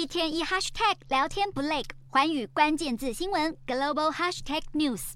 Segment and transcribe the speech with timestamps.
[0.00, 5.12] 一天一 hashtag 聊天不累，寰宇关键字新闻 global hashtag news。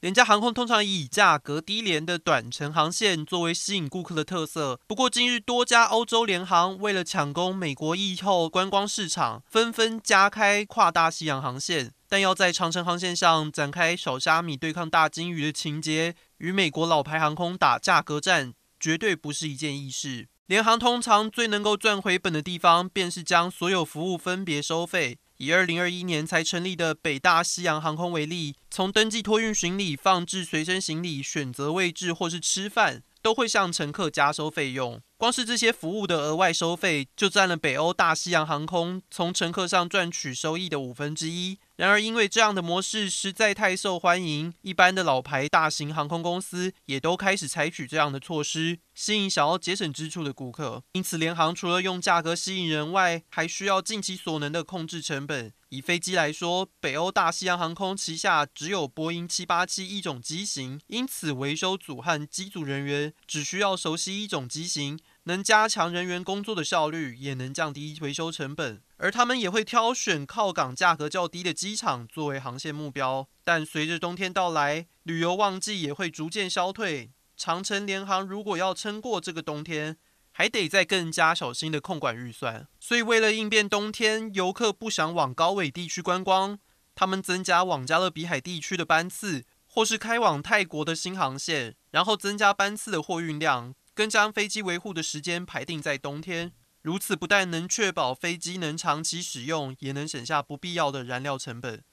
[0.00, 4.80] 廉价航空通常以价格低廉的短程航线作为吸引顾客的特色。
[4.88, 11.92] 不过，近日多家欧洲联航为了抢攻美国疫后观光市场，纷纷加开跨大西洋航线。
[12.08, 20.26] 但要在长程航线上展开小虾米对抗大鲸鱼的情节，与美国老牌航空打价格战，绝对不是一件易事。
[20.50, 25.16] 联航通常最能够赚回本的地方，便是将所有服务分别收费。
[25.36, 35.00] 以二零二一年才成立的北大西洋航空为例，从登记托运行李、放置随身行李、选择位置或是吃饭，都会向乘客加收费用。
[35.20, 41.58] 光是这些服务的额外收费，就占了北欧大西洋航空从乘客上赚取收益的五分之一。
[41.76, 50.82] 然而，因为这样的模式实在太受欢迎，一般的老牌大型航空公司也都开始采取这样的措施，吸引想要节省支出的顾客。
[50.92, 55.52] 因此，联航除了用价格吸引人外，还需要尽其所能的控制成本。
[55.70, 64.98] 以飞机来说，北欧大西洋航空旗下只有波音七八七一种机型，因此维修组和机组人员只需要熟悉一种机型。
[65.24, 73.28] 能加强人员工作的效率，也能降低维修成本，而他们也会挑选靠港价格较低的机场作为航线目标。
[73.44, 77.12] 但随着冬天到来，旅游旺季也会逐渐消退。
[77.36, 79.96] 长城联航如果要撑过这个冬天，
[80.30, 82.68] 还得再更加小心的控管预算。
[82.78, 86.58] 所以，为了应变冬天游客不想往高纬地区观光，
[86.94, 93.74] 他们增加往加勒比海地区的班次，或是开往泰国的新航线，然后增加班次的货运量。
[94.00, 101.84] 更将飞机维护的时间排定在冬天，如此不但能确保飞机能长期使用，也能省下不必要的燃料成本。